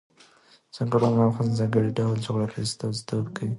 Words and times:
ځنګلونه 0.75 1.15
د 1.17 1.21
افغانستان 1.31 1.55
د 1.55 1.57
ځانګړي 1.59 1.89
ډول 1.99 2.17
جغرافیه 2.25 2.61
استازیتوب 2.65 3.25
کوي. 3.35 3.49